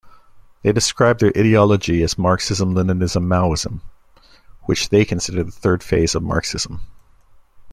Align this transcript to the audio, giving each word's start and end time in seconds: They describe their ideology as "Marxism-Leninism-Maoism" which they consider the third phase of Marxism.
They 0.63 0.71
describe 0.71 1.19
their 1.19 1.29
ideology 1.37 2.01
as 2.01 2.17
"Marxism-Leninism-Maoism" 2.17 3.81
which 4.63 4.89
they 4.89 5.05
consider 5.05 5.43
the 5.43 5.51
third 5.51 5.83
phase 5.83 6.15
of 6.15 6.23
Marxism. 6.23 6.81